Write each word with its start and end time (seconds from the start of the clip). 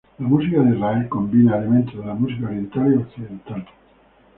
La 0.17 0.27
música 0.27 0.59
de 0.63 0.73
Israel 0.73 1.07
combina 1.09 1.57
elementos 1.59 1.95
de 1.95 2.03
la 2.03 2.15
música 2.15 2.47
oriental 2.47 2.91
y 2.91 2.97
occidental. 3.03 3.67